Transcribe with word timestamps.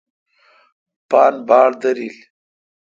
پان 1.09 1.33
باڑ 1.47 1.69
داریل۔ 1.81 2.17